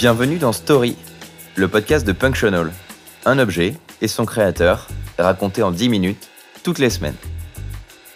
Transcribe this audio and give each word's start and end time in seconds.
Bienvenue 0.00 0.38
dans 0.38 0.54
Story, 0.54 0.96
le 1.56 1.68
podcast 1.68 2.06
de 2.06 2.12
Punctional. 2.12 2.72
Un 3.26 3.38
objet 3.38 3.74
et 4.00 4.08
son 4.08 4.24
créateur, 4.24 4.88
raconté 5.18 5.62
en 5.62 5.72
10 5.72 5.90
minutes, 5.90 6.30
toutes 6.62 6.78
les 6.78 6.88
semaines. 6.88 7.18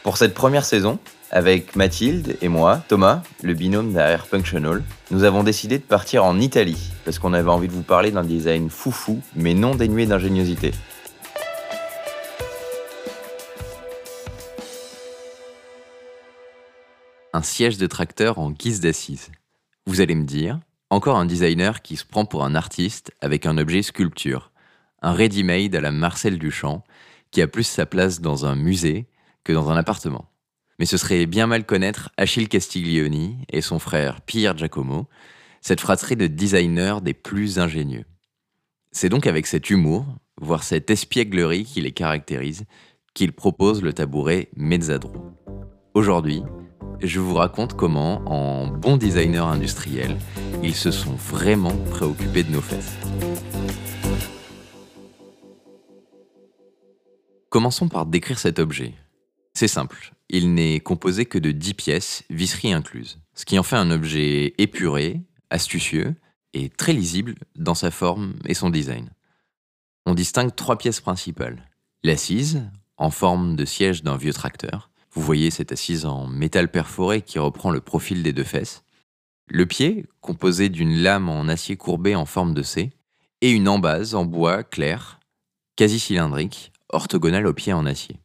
Pour 0.03 0.17
cette 0.17 0.33
première 0.33 0.65
saison, 0.65 0.99
avec 1.31 1.77
Mathilde 1.77 2.39
et 2.41 2.49
moi, 2.49 2.83
Thomas, 2.89 3.23
le 3.43 3.53
binôme 3.53 3.93
derrière 3.93 4.27
Punctional, 4.27 4.83
nous 5.11 5.25
avons 5.25 5.43
décidé 5.43 5.77
de 5.77 5.83
partir 5.83 6.25
en 6.25 6.41
Italie, 6.41 6.91
parce 7.05 7.19
qu'on 7.19 7.35
avait 7.35 7.51
envie 7.51 7.69
de 7.69 7.75
vous 7.75 7.83
parler 7.83 8.11
d'un 8.11 8.25
design 8.25 8.71
foufou, 8.71 9.21
mais 9.37 9.53
non 9.53 9.75
dénué 9.75 10.07
d'ingéniosité. 10.07 10.71
Un 17.35 17.43
siège 17.43 17.77
de 17.77 17.87
tracteur 17.87 18.39
en 18.39 18.53
guise 18.53 18.81
d'assise. 18.81 19.31
Vous 19.85 20.01
allez 20.01 20.15
me 20.15 20.25
dire, 20.25 20.61
encore 20.91 21.17
un 21.17 21.27
designer 21.27 21.83
qui 21.83 21.97
se 21.97 22.05
prend 22.05 22.25
pour 22.25 22.45
un 22.45 22.55
artiste 22.55 23.13
avec 23.21 23.47
un 23.47 23.59
objet 23.59 23.83
sculpture, 23.83 24.53
un 25.03 25.13
ready-made 25.13 25.75
à 25.75 25.81
la 25.81 25.93
Marcel 25.93 26.39
Duchamp, 26.39 26.85
qui 27.31 27.43
a 27.43 27.47
plus 27.49 27.65
sa 27.65 27.87
place 27.87 28.21
dans 28.21 28.47
un 28.47 28.55
musée 28.55 29.07
que 29.43 29.53
dans 29.53 29.71
un 29.71 29.77
appartement. 29.77 30.31
Mais 30.79 30.87
ce 30.87 30.97
serait 30.97 31.27
bien 31.27 31.47
mal 31.47 31.65
connaître 31.67 32.11
Achille 32.17 32.49
Castiglioni 32.49 33.39
et 33.51 33.61
son 33.61 33.79
frère 33.79 34.21
Pierre 34.23 34.57
Giacomo, 34.57 35.09
cette 35.61 35.81
fratrie 35.81 36.17
de 36.17 36.27
designers 36.27 36.99
des 37.03 37.15
plus 37.15 37.59
ingénieux. 37.59 38.05
C'est 38.93 39.09
donc 39.09 39.27
avec 39.27 39.47
cet 39.47 39.71
humour, 39.71 40.07
voire 40.41 40.63
cette 40.63 40.91
espièglerie 40.91 41.65
qui 41.65 41.81
les 41.81 41.93
caractérise, 41.93 42.65
qu'ils 43.15 43.33
proposent 43.33 43.83
le 43.83 43.93
tabouret 43.93 44.49
Mezzadro. 44.57 45.33
Aujourd'hui, 45.95 46.43
je 47.07 47.21
vous 47.21 47.35
raconte 47.35 47.75
comment, 47.75 48.23
en 48.27 48.67
bon 48.67 48.97
designer 48.97 49.47
industriel, 49.47 50.17
ils 50.63 50.75
se 50.75 50.91
sont 50.91 51.15
vraiment 51.15 51.77
préoccupés 51.91 52.43
de 52.43 52.51
nos 52.51 52.61
fesses. 52.61 52.97
Commençons 57.51 57.89
par 57.89 58.07
décrire 58.07 58.39
cet 58.39 58.59
objet. 58.59 58.95
C'est 59.53 59.69
simple, 59.69 60.13
il 60.29 60.55
n'est 60.55 60.81
composé 60.81 61.27
que 61.27 61.39
de 61.39 61.53
10 61.53 61.75
pièces, 61.75 62.25
visseries 62.31 62.73
incluses, 62.73 63.21
ce 63.35 63.45
qui 63.45 63.59
en 63.59 63.63
fait 63.63 63.77
un 63.77 63.91
objet 63.91 64.55
épuré, 64.59 65.21
astucieux 65.51 66.15
et 66.55 66.69
très 66.69 66.93
lisible 66.93 67.35
dans 67.55 67.75
sa 67.75 67.91
forme 67.91 68.35
et 68.47 68.55
son 68.55 68.71
design. 68.71 69.11
On 70.07 70.15
distingue 70.15 70.55
trois 70.55 70.79
pièces 70.79 71.01
principales. 71.01 71.71
L'assise, 72.03 72.63
en 72.97 73.11
forme 73.11 73.57
de 73.57 73.65
siège 73.65 74.03
d'un 74.03 74.17
vieux 74.17 74.33
tracteur, 74.33 74.91
vous 75.15 75.23
voyez 75.23 75.51
cette 75.51 75.73
assise 75.73 76.07
en 76.07 76.27
métal 76.27 76.71
perforé 76.71 77.23
qui 77.23 77.39
reprend 77.39 77.71
le 77.71 77.81
profil 77.81 78.23
des 78.23 78.33
deux 78.33 78.45
fesses. 78.45 78.83
Le 79.47 79.65
pied, 79.65 80.07
composé 80.21 80.69
d'une 80.69 80.97
lame 80.97 81.29
en 81.29 81.49
acier 81.49 81.77
courbé 81.77 82.17
en 82.17 82.27
forme 82.27 82.53
de 82.53 82.63
C, 82.63 82.93
et 83.41 83.51
une 83.51 83.69
embase 83.69 84.15
en 84.15 84.25
bois 84.25 84.65
clair, 84.65 85.21
quasi 85.77 86.01
cylindrique, 86.01 86.73
orthogonale 86.89 87.47
au 87.47 87.53
pied 87.53 87.73
en 87.73 87.87
acier. 87.87 88.19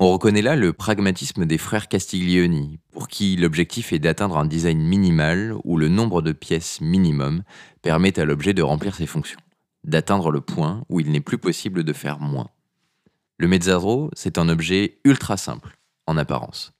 On 0.00 0.12
reconnaît 0.12 0.42
là 0.42 0.56
le 0.56 0.72
pragmatisme 0.72 1.44
des 1.44 1.58
frères 1.58 1.88
Castiglioni, 1.88 2.78
pour 2.92 3.08
qui 3.08 3.36
l'objectif 3.36 3.92
est 3.92 3.98
d'atteindre 3.98 4.38
un 4.38 4.46
design 4.46 4.80
minimal 4.80 5.54
où 5.64 5.76
le 5.76 5.88
nombre 5.88 6.22
de 6.22 6.32
pièces 6.32 6.80
minimum 6.80 7.42
permet 7.82 8.18
à 8.18 8.24
l'objet 8.24 8.54
de 8.54 8.62
remplir 8.62 8.94
ses 8.94 9.06
fonctions, 9.06 9.40
d'atteindre 9.84 10.30
le 10.30 10.40
point 10.40 10.84
où 10.88 11.00
il 11.00 11.10
n'est 11.10 11.20
plus 11.20 11.38
possible 11.38 11.84
de 11.84 11.92
faire 11.92 12.20
moins. 12.20 12.48
Le 13.38 13.48
Mezzadro, 13.48 14.10
c'est 14.14 14.38
un 14.38 14.48
objet 14.48 14.98
ultra 15.04 15.36
simple, 15.36 15.77
en 16.08 16.16
apparence. 16.16 16.72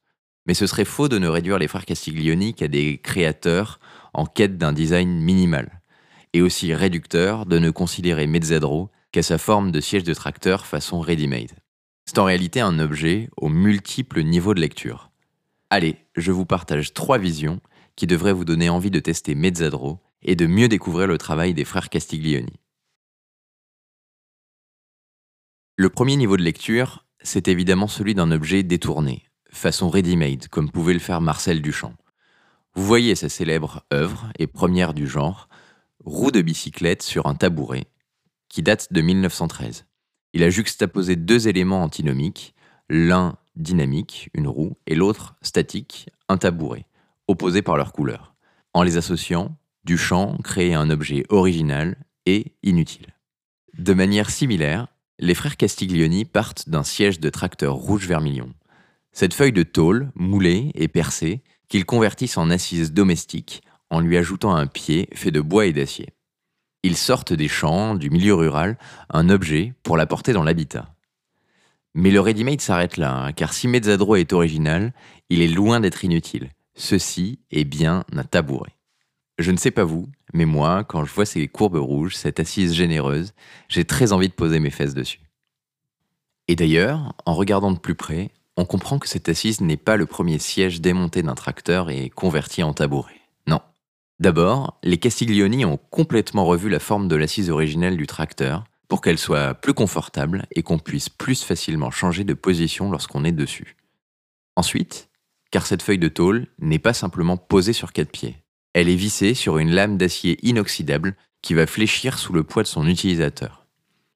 Mais 0.46 0.54
ce 0.54 0.66
serait 0.66 0.86
faux 0.86 1.08
de 1.08 1.18
ne 1.18 1.28
réduire 1.28 1.58
les 1.58 1.68
frères 1.68 1.84
Castiglioni 1.84 2.54
qu'à 2.54 2.68
des 2.68 2.98
créateurs 2.98 3.78
en 4.14 4.24
quête 4.24 4.56
d'un 4.56 4.72
design 4.72 5.20
minimal, 5.20 5.82
et 6.32 6.42
aussi 6.42 6.74
réducteur 6.74 7.46
de 7.46 7.58
ne 7.58 7.70
considérer 7.70 8.26
Mezzadro 8.26 8.90
qu'à 9.12 9.22
sa 9.22 9.38
forme 9.38 9.70
de 9.70 9.80
siège 9.80 10.04
de 10.04 10.14
tracteur 10.14 10.66
façon 10.66 11.00
ready-made. 11.00 11.52
C'est 12.06 12.18
en 12.18 12.24
réalité 12.24 12.60
un 12.60 12.78
objet 12.78 13.28
aux 13.36 13.50
multiples 13.50 14.22
niveaux 14.22 14.54
de 14.54 14.60
lecture. 14.60 15.10
Allez, 15.70 15.96
je 16.16 16.32
vous 16.32 16.46
partage 16.46 16.94
trois 16.94 17.18
visions 17.18 17.60
qui 17.96 18.06
devraient 18.06 18.32
vous 18.32 18.46
donner 18.46 18.70
envie 18.70 18.90
de 18.90 19.00
tester 19.00 19.34
Mezzadro 19.34 20.00
et 20.22 20.34
de 20.34 20.46
mieux 20.46 20.68
découvrir 20.68 21.06
le 21.06 21.18
travail 21.18 21.52
des 21.52 21.64
frères 21.64 21.90
Castiglioni. 21.90 22.58
Le 25.76 25.90
premier 25.90 26.16
niveau 26.16 26.36
de 26.36 26.42
lecture, 26.42 27.04
c'est 27.22 27.48
évidemment 27.48 27.88
celui 27.88 28.14
d'un 28.14 28.30
objet 28.30 28.62
détourné, 28.62 29.24
façon 29.50 29.88
ready-made, 29.88 30.48
comme 30.48 30.70
pouvait 30.70 30.92
le 30.92 30.98
faire 30.98 31.20
Marcel 31.20 31.62
Duchamp. 31.62 31.94
Vous 32.74 32.84
voyez 32.84 33.14
sa 33.14 33.28
célèbre 33.28 33.84
œuvre, 33.92 34.30
et 34.38 34.46
première 34.46 34.94
du 34.94 35.06
genre, 35.06 35.48
roue 36.04 36.30
de 36.30 36.42
bicyclette 36.42 37.02
sur 37.02 37.26
un 37.26 37.34
tabouret, 37.34 37.86
qui 38.48 38.62
date 38.62 38.92
de 38.92 39.00
1913. 39.00 39.86
Il 40.32 40.42
a 40.42 40.50
juxtaposé 40.50 41.16
deux 41.16 41.48
éléments 41.48 41.82
antinomiques, 41.82 42.54
l'un 42.88 43.36
dynamique, 43.56 44.30
une 44.34 44.46
roue, 44.46 44.76
et 44.86 44.94
l'autre 44.94 45.34
statique, 45.42 46.08
un 46.28 46.38
tabouret, 46.38 46.86
opposés 47.26 47.62
par 47.62 47.76
leur 47.76 47.92
couleur. 47.92 48.34
En 48.74 48.82
les 48.82 48.96
associant, 48.96 49.56
Duchamp 49.84 50.36
crée 50.44 50.74
un 50.74 50.90
objet 50.90 51.24
original 51.30 51.96
et 52.26 52.52
inutile. 52.62 53.14
De 53.76 53.94
manière 53.94 54.30
similaire, 54.30 54.88
les 55.18 55.34
frères 55.34 55.56
Castiglioni 55.56 56.24
partent 56.24 56.68
d'un 56.68 56.84
siège 56.84 57.20
de 57.20 57.30
tracteur 57.30 57.74
rouge-vermilion. 57.74 58.52
Cette 59.12 59.34
feuille 59.34 59.52
de 59.52 59.64
tôle, 59.64 60.12
moulée 60.14 60.70
et 60.74 60.88
percée, 60.88 61.42
qu'ils 61.68 61.84
convertissent 61.84 62.38
en 62.38 62.50
assise 62.50 62.92
domestique 62.92 63.62
en 63.90 64.00
lui 64.00 64.16
ajoutant 64.16 64.54
un 64.54 64.66
pied 64.66 65.08
fait 65.14 65.30
de 65.30 65.40
bois 65.40 65.66
et 65.66 65.72
d'acier. 65.72 66.10
Ils 66.82 66.96
sortent 66.96 67.32
des 67.32 67.48
champs, 67.48 67.94
du 67.94 68.10
milieu 68.10 68.34
rural, 68.34 68.78
un 69.10 69.28
objet 69.30 69.74
pour 69.82 69.96
l'apporter 69.96 70.32
dans 70.32 70.44
l'habitat. 70.44 70.94
Mais 71.94 72.10
le 72.10 72.20
ready-made 72.20 72.60
s'arrête 72.60 72.96
là, 72.96 73.14
hein, 73.14 73.32
car 73.32 73.52
si 73.52 73.66
Mezzadro 73.66 74.14
est 74.16 74.32
original, 74.32 74.92
il 75.30 75.40
est 75.42 75.48
loin 75.48 75.80
d'être 75.80 76.04
inutile. 76.04 76.50
Ceci 76.76 77.40
est 77.50 77.64
bien 77.64 78.04
un 78.12 78.22
tabouret. 78.22 78.77
Je 79.38 79.52
ne 79.52 79.56
sais 79.56 79.70
pas 79.70 79.84
vous, 79.84 80.08
mais 80.34 80.46
moi, 80.46 80.82
quand 80.82 81.04
je 81.04 81.14
vois 81.14 81.24
ces 81.24 81.46
courbes 81.46 81.76
rouges, 81.76 82.16
cette 82.16 82.40
assise 82.40 82.74
généreuse, 82.74 83.34
j'ai 83.68 83.84
très 83.84 84.12
envie 84.12 84.28
de 84.28 84.34
poser 84.34 84.58
mes 84.58 84.70
fesses 84.70 84.94
dessus. 84.94 85.20
Et 86.48 86.56
d'ailleurs, 86.56 87.14
en 87.24 87.34
regardant 87.34 87.70
de 87.70 87.78
plus 87.78 87.94
près, 87.94 88.32
on 88.56 88.64
comprend 88.64 88.98
que 88.98 89.06
cette 89.06 89.28
assise 89.28 89.60
n'est 89.60 89.76
pas 89.76 89.96
le 89.96 90.06
premier 90.06 90.40
siège 90.40 90.80
démonté 90.80 91.22
d'un 91.22 91.36
tracteur 91.36 91.88
et 91.90 92.10
converti 92.10 92.64
en 92.64 92.74
tabouret. 92.74 93.20
Non. 93.46 93.60
D'abord, 94.18 94.80
les 94.82 94.98
Castiglioni 94.98 95.64
ont 95.64 95.78
complètement 95.90 96.44
revu 96.44 96.68
la 96.68 96.80
forme 96.80 97.06
de 97.06 97.14
l'assise 97.14 97.50
originelle 97.50 97.96
du 97.96 98.08
tracteur 98.08 98.64
pour 98.88 99.00
qu'elle 99.00 99.18
soit 99.18 99.54
plus 99.54 99.74
confortable 99.74 100.46
et 100.50 100.64
qu'on 100.64 100.80
puisse 100.80 101.08
plus 101.08 101.44
facilement 101.44 101.92
changer 101.92 102.24
de 102.24 102.34
position 102.34 102.90
lorsqu'on 102.90 103.24
est 103.24 103.32
dessus. 103.32 103.76
Ensuite, 104.56 105.08
car 105.52 105.64
cette 105.64 105.82
feuille 105.82 105.98
de 105.98 106.08
tôle 106.08 106.48
n'est 106.58 106.80
pas 106.80 106.94
simplement 106.94 107.36
posée 107.36 107.72
sur 107.72 107.92
quatre 107.92 108.10
pieds. 108.10 108.36
Elle 108.74 108.88
est 108.88 108.96
vissée 108.96 109.34
sur 109.34 109.58
une 109.58 109.70
lame 109.70 109.96
d'acier 109.96 110.38
inoxydable 110.46 111.16
qui 111.42 111.54
va 111.54 111.66
fléchir 111.66 112.18
sous 112.18 112.32
le 112.32 112.44
poids 112.44 112.62
de 112.62 112.68
son 112.68 112.86
utilisateur. 112.86 113.66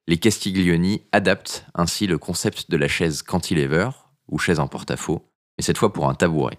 Les 0.07 0.17
Castiglioni 0.17 1.03
adaptent 1.11 1.65
ainsi 1.73 2.07
le 2.07 2.17
concept 2.17 2.69
de 2.69 2.77
la 2.77 2.87
chaise 2.87 3.21
cantilever, 3.21 3.89
ou 4.27 4.37
chaise 4.37 4.59
en 4.59 4.67
porte-à-faux, 4.67 5.25
mais 5.57 5.63
cette 5.63 5.77
fois 5.77 5.93
pour 5.93 6.09
un 6.09 6.15
tabouret. 6.15 6.57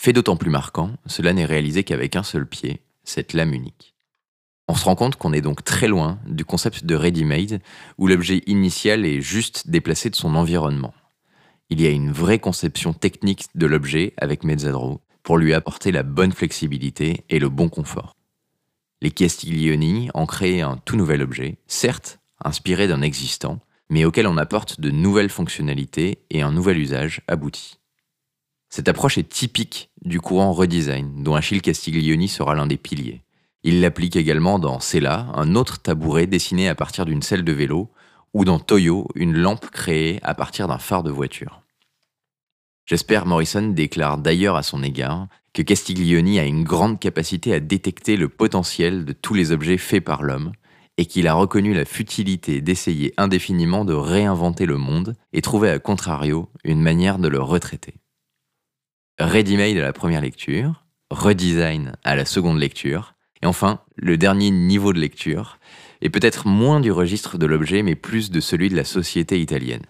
Fait 0.00 0.12
d'autant 0.12 0.36
plus 0.36 0.50
marquant, 0.50 0.92
cela 1.06 1.32
n'est 1.32 1.44
réalisé 1.44 1.84
qu'avec 1.84 2.16
un 2.16 2.22
seul 2.22 2.46
pied, 2.46 2.82
cette 3.04 3.32
lame 3.32 3.54
unique. 3.54 3.94
On 4.68 4.74
se 4.74 4.84
rend 4.84 4.96
compte 4.96 5.16
qu'on 5.16 5.32
est 5.32 5.40
donc 5.40 5.62
très 5.62 5.88
loin 5.88 6.18
du 6.26 6.44
concept 6.44 6.84
de 6.84 6.94
ready-made, 6.94 7.60
où 7.98 8.06
l'objet 8.06 8.42
initial 8.46 9.06
est 9.06 9.20
juste 9.20 9.68
déplacé 9.68 10.10
de 10.10 10.16
son 10.16 10.34
environnement. 10.34 10.94
Il 11.70 11.80
y 11.80 11.86
a 11.86 11.90
une 11.90 12.12
vraie 12.12 12.38
conception 12.38 12.92
technique 12.92 13.46
de 13.54 13.66
l'objet 13.66 14.14
avec 14.16 14.44
Mezzadro, 14.44 15.00
pour 15.26 15.38
lui 15.38 15.54
apporter 15.54 15.90
la 15.90 16.04
bonne 16.04 16.30
flexibilité 16.30 17.24
et 17.30 17.40
le 17.40 17.48
bon 17.48 17.68
confort. 17.68 18.14
Les 19.02 19.10
Castiglioni 19.10 20.08
ont 20.14 20.24
créé 20.24 20.62
un 20.62 20.76
tout 20.76 20.94
nouvel 20.94 21.20
objet, 21.20 21.58
certes 21.66 22.20
inspiré 22.44 22.86
d'un 22.86 23.02
existant, 23.02 23.58
mais 23.90 24.04
auquel 24.04 24.28
on 24.28 24.36
apporte 24.36 24.80
de 24.80 24.90
nouvelles 24.90 25.28
fonctionnalités 25.28 26.20
et 26.30 26.42
un 26.42 26.52
nouvel 26.52 26.78
usage 26.78 27.22
abouti. 27.26 27.80
Cette 28.68 28.88
approche 28.88 29.18
est 29.18 29.28
typique 29.28 29.90
du 30.04 30.20
courant 30.20 30.52
redesign, 30.52 31.24
dont 31.24 31.34
Achille 31.34 31.60
Castiglioni 31.60 32.28
sera 32.28 32.54
l'un 32.54 32.68
des 32.68 32.76
piliers. 32.76 33.24
Il 33.64 33.80
l'applique 33.80 34.14
également 34.14 34.60
dans 34.60 34.78
Sella, 34.78 35.26
un 35.34 35.56
autre 35.56 35.82
tabouret 35.82 36.28
dessiné 36.28 36.68
à 36.68 36.76
partir 36.76 37.04
d'une 37.04 37.22
selle 37.22 37.42
de 37.42 37.52
vélo, 37.52 37.90
ou 38.32 38.44
dans 38.44 38.60
Toyo, 38.60 39.08
une 39.16 39.36
lampe 39.36 39.70
créée 39.70 40.20
à 40.22 40.36
partir 40.36 40.68
d'un 40.68 40.78
phare 40.78 41.02
de 41.02 41.10
voiture. 41.10 41.62
J'espère 42.86 43.26
Morrison 43.26 43.68
déclare 43.68 44.16
d'ailleurs 44.16 44.54
à 44.54 44.62
son 44.62 44.80
égard 44.84 45.26
que 45.52 45.62
Castiglioni 45.62 46.38
a 46.38 46.44
une 46.44 46.62
grande 46.62 47.00
capacité 47.00 47.52
à 47.52 47.58
détecter 47.58 48.16
le 48.16 48.28
potentiel 48.28 49.04
de 49.04 49.12
tous 49.12 49.34
les 49.34 49.50
objets 49.50 49.76
faits 49.76 50.04
par 50.04 50.22
l'homme 50.22 50.52
et 50.96 51.06
qu'il 51.06 51.26
a 51.26 51.34
reconnu 51.34 51.74
la 51.74 51.84
futilité 51.84 52.60
d'essayer 52.60 53.12
indéfiniment 53.16 53.84
de 53.84 53.92
réinventer 53.92 54.66
le 54.66 54.76
monde 54.76 55.16
et 55.32 55.42
trouver 55.42 55.70
à 55.70 55.80
contrario 55.80 56.48
une 56.62 56.80
manière 56.80 57.18
de 57.18 57.26
le 57.26 57.40
retraiter. 57.40 57.94
Ready-made 59.18 59.78
à 59.78 59.82
la 59.82 59.92
première 59.92 60.20
lecture, 60.20 60.84
redesign 61.10 61.96
à 62.04 62.14
la 62.14 62.24
seconde 62.24 62.60
lecture, 62.60 63.14
Et 63.42 63.46
enfin, 63.46 63.80
le 63.96 64.16
dernier 64.16 64.50
niveau 64.50 64.92
de 64.92 65.00
lecture 65.00 65.58
est 66.02 66.08
peut-être 66.08 66.46
moins 66.46 66.80
du 66.80 66.92
registre 66.92 67.36
de 67.36 67.46
l'objet, 67.46 67.82
mais 67.82 67.96
plus 67.96 68.30
de 68.30 68.40
celui 68.40 68.68
de 68.68 68.76
la 68.76 68.84
société 68.84 69.40
italienne. 69.40 69.86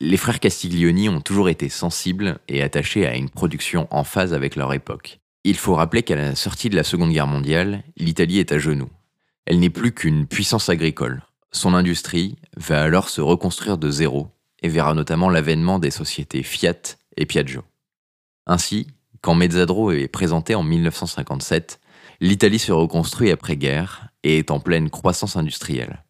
Les 0.00 0.18
frères 0.18 0.40
Castiglioni 0.40 1.08
ont 1.08 1.22
toujours 1.22 1.48
été 1.48 1.70
sensibles 1.70 2.38
et 2.48 2.62
attachés 2.62 3.06
à 3.06 3.16
une 3.16 3.30
production 3.30 3.88
en 3.90 4.04
phase 4.04 4.34
avec 4.34 4.54
leur 4.54 4.74
époque. 4.74 5.20
Il 5.42 5.56
faut 5.56 5.74
rappeler 5.74 6.02
qu'à 6.02 6.16
la 6.16 6.34
sortie 6.34 6.68
de 6.68 6.76
la 6.76 6.84
Seconde 6.84 7.12
Guerre 7.12 7.26
mondiale, 7.26 7.82
l'Italie 7.96 8.38
est 8.38 8.52
à 8.52 8.58
genoux. 8.58 8.90
Elle 9.46 9.58
n'est 9.58 9.70
plus 9.70 9.92
qu'une 9.92 10.26
puissance 10.26 10.68
agricole. 10.68 11.22
Son 11.50 11.72
industrie 11.72 12.36
va 12.58 12.82
alors 12.82 13.08
se 13.08 13.22
reconstruire 13.22 13.78
de 13.78 13.90
zéro 13.90 14.28
et 14.60 14.68
verra 14.68 14.92
notamment 14.92 15.30
l'avènement 15.30 15.78
des 15.78 15.90
sociétés 15.90 16.42
Fiat 16.42 16.96
et 17.16 17.24
Piaggio. 17.24 17.62
Ainsi, 18.46 18.88
quand 19.22 19.34
Mezzadro 19.34 19.92
est 19.92 20.08
présenté 20.08 20.54
en 20.54 20.62
1957, 20.62 21.80
l'Italie 22.20 22.58
se 22.58 22.72
reconstruit 22.72 23.30
après-guerre 23.30 24.08
et 24.24 24.38
est 24.38 24.50
en 24.50 24.60
pleine 24.60 24.90
croissance 24.90 25.36
industrielle. 25.36 26.02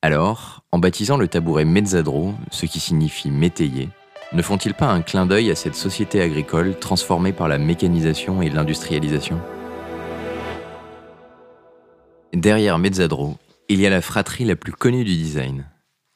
Alors, 0.00 0.62
en 0.70 0.78
baptisant 0.78 1.16
le 1.16 1.26
tabouret 1.26 1.64
Mezzadro, 1.64 2.32
ce 2.52 2.66
qui 2.66 2.78
signifie 2.78 3.32
métayer, 3.32 3.88
ne 4.32 4.42
font-ils 4.42 4.74
pas 4.74 4.86
un 4.86 5.02
clin 5.02 5.26
d'œil 5.26 5.50
à 5.50 5.56
cette 5.56 5.74
société 5.74 6.22
agricole 6.22 6.78
transformée 6.78 7.32
par 7.32 7.48
la 7.48 7.58
mécanisation 7.58 8.40
et 8.40 8.48
l'industrialisation? 8.48 9.40
Derrière 12.32 12.78
Mezzadro, 12.78 13.38
il 13.68 13.80
y 13.80 13.86
a 13.86 13.90
la 13.90 14.00
fratrie 14.00 14.44
la 14.44 14.54
plus 14.54 14.70
connue 14.70 15.02
du 15.02 15.16
design. 15.16 15.66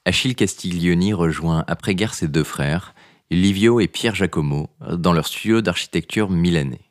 Achille 0.05 0.37
Castiglioni 0.37 1.12
rejoint 1.12 1.64
après-guerre 1.67 2.14
ses 2.14 2.29
deux 2.29 2.44
frères, 2.44 2.94
Livio 3.32 3.81
et 3.81 3.88
Pierre 3.88 4.14
Giacomo, 4.14 4.69
dans 4.93 5.12
leur 5.12 5.26
studio 5.26 5.61
d'architecture 5.61 6.31
milanais. 6.31 6.88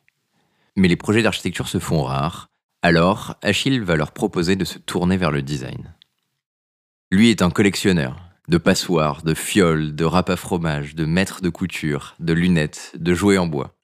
Mais 0.76 0.90
les 0.90 0.98
projets 0.98 1.22
d'architecture 1.22 1.70
se 1.70 1.80
font 1.80 2.04
rares, 2.04 2.50
alors 2.82 3.36
Achille 3.42 3.80
va 3.80 3.96
leur 3.96 4.12
proposer 4.12 4.58
de 4.58 4.66
se 4.66 4.78
tourner 4.78 5.16
vers 5.16 5.32
le 5.32 5.42
design. 5.42 5.94
Lui 7.14 7.30
est 7.30 7.42
un 7.42 7.50
collectionneur 7.50 8.30
de 8.48 8.58
passoires, 8.58 9.22
de 9.22 9.34
fioles, 9.34 9.96
de 9.96 10.06
râpes 10.06 10.30
à 10.30 10.38
fromage, 10.38 10.96
de 10.96 11.04
maîtres 11.04 11.42
de 11.42 11.50
couture, 11.50 12.16
de 12.20 12.32
lunettes, 12.32 12.94
de 12.98 13.14
jouets 13.14 13.38
en 13.38 13.48
bois. 13.48 13.76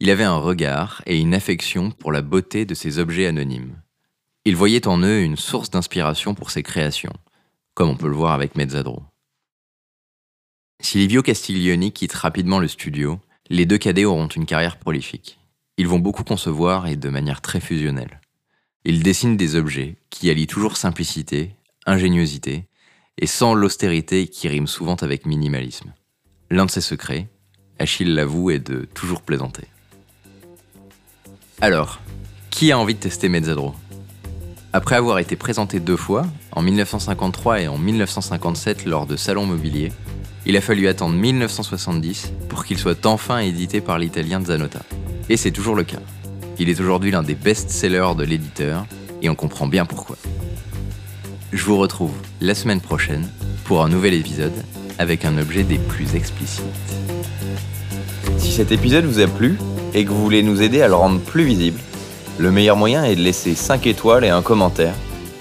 Il 0.00 0.10
avait 0.10 0.24
un 0.24 0.38
regard 0.38 1.02
et 1.04 1.20
une 1.20 1.34
affection 1.34 1.90
pour 1.90 2.12
la 2.12 2.22
beauté 2.22 2.64
de 2.64 2.72
ces 2.72 2.98
objets 2.98 3.26
anonymes. 3.26 3.76
Il 4.46 4.56
voyait 4.56 4.86
en 4.86 5.02
eux 5.02 5.20
une 5.20 5.36
source 5.36 5.68
d'inspiration 5.68 6.34
pour 6.34 6.50
ses 6.50 6.62
créations, 6.62 7.12
comme 7.74 7.90
on 7.90 7.96
peut 7.96 8.08
le 8.08 8.16
voir 8.16 8.32
avec 8.32 8.56
Mezzadro. 8.56 9.02
Si 10.80 11.06
Castiglioni 11.22 11.92
quitte 11.92 12.14
rapidement 12.14 12.58
le 12.58 12.68
studio, 12.68 13.20
les 13.50 13.66
deux 13.66 13.78
cadets 13.78 14.06
auront 14.06 14.28
une 14.28 14.46
carrière 14.46 14.78
prolifique. 14.78 15.38
Ils 15.76 15.88
vont 15.88 15.98
beaucoup 15.98 16.24
concevoir 16.24 16.86
et 16.86 16.96
de 16.96 17.08
manière 17.10 17.42
très 17.42 17.60
fusionnelle. 17.60 18.22
Ils 18.86 19.02
dessinent 19.02 19.36
des 19.36 19.56
objets 19.56 19.96
qui 20.08 20.30
allient 20.30 20.46
toujours 20.46 20.78
simplicité, 20.78 21.54
ingéniosité, 21.86 22.66
et 23.18 23.26
sans 23.26 23.54
l'austérité 23.54 24.28
qui 24.28 24.48
rime 24.48 24.66
souvent 24.66 24.96
avec 24.96 25.26
minimalisme. 25.26 25.92
L'un 26.50 26.66
de 26.66 26.70
ses 26.70 26.80
secrets, 26.80 27.28
Achille 27.78 28.14
l'avoue, 28.14 28.50
est 28.50 28.58
de 28.58 28.86
toujours 28.94 29.22
plaisanter. 29.22 29.64
Alors, 31.60 32.00
qui 32.50 32.72
a 32.72 32.78
envie 32.78 32.94
de 32.94 33.00
tester 33.00 33.28
Mezzadro? 33.28 33.74
Après 34.72 34.96
avoir 34.96 35.18
été 35.18 35.36
présenté 35.36 35.80
deux 35.80 35.96
fois, 35.96 36.26
en 36.52 36.62
1953 36.62 37.60
et 37.60 37.68
en 37.68 37.76
1957 37.76 38.86
lors 38.86 39.06
de 39.06 39.16
salons 39.16 39.46
mobiliers, 39.46 39.92
il 40.46 40.56
a 40.56 40.60
fallu 40.60 40.88
attendre 40.88 41.16
1970 41.16 42.32
pour 42.48 42.64
qu'il 42.64 42.78
soit 42.78 43.04
enfin 43.04 43.38
édité 43.38 43.80
par 43.80 43.98
l'italien 43.98 44.42
Zanotta. 44.42 44.80
Et 45.28 45.36
c'est 45.36 45.50
toujours 45.50 45.74
le 45.74 45.84
cas. 45.84 46.00
Il 46.58 46.68
est 46.68 46.80
aujourd'hui 46.80 47.10
l'un 47.10 47.22
des 47.22 47.34
best-sellers 47.34 48.14
de 48.16 48.24
l'éditeur, 48.24 48.86
et 49.22 49.28
on 49.28 49.34
comprend 49.34 49.66
bien 49.66 49.84
pourquoi. 49.84 50.16
Je 51.52 51.64
vous 51.64 51.78
retrouve 51.78 52.12
la 52.40 52.54
semaine 52.54 52.80
prochaine 52.80 53.28
pour 53.64 53.82
un 53.82 53.88
nouvel 53.88 54.14
épisode 54.14 54.52
avec 55.00 55.24
un 55.24 55.36
objet 55.36 55.64
des 55.64 55.78
plus 55.78 56.14
explicites. 56.14 56.62
Si 58.38 58.52
cet 58.52 58.70
épisode 58.70 59.04
vous 59.04 59.18
a 59.18 59.26
plu 59.26 59.58
et 59.92 60.04
que 60.04 60.10
vous 60.10 60.22
voulez 60.22 60.44
nous 60.44 60.62
aider 60.62 60.80
à 60.80 60.86
le 60.86 60.94
rendre 60.94 61.18
plus 61.18 61.42
visible, 61.42 61.80
le 62.38 62.52
meilleur 62.52 62.76
moyen 62.76 63.02
est 63.02 63.16
de 63.16 63.20
laisser 63.20 63.56
5 63.56 63.88
étoiles 63.88 64.24
et 64.24 64.28
un 64.28 64.42
commentaire, 64.42 64.94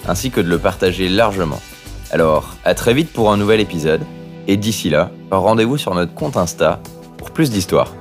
ainsi 0.07 0.31
que 0.31 0.41
de 0.41 0.49
le 0.49 0.57
partager 0.57 1.09
largement. 1.09 1.61
Alors, 2.09 2.55
à 2.65 2.73
très 2.73 2.95
vite 2.95 3.13
pour 3.13 3.31
un 3.31 3.37
nouvel 3.37 3.59
épisode, 3.59 4.01
et 4.47 4.57
d'ici 4.57 4.89
là, 4.89 5.11
rendez-vous 5.29 5.77
sur 5.77 5.93
notre 5.93 6.15
compte 6.15 6.37
Insta 6.37 6.81
pour 7.17 7.29
plus 7.29 7.51
d'histoires. 7.51 7.93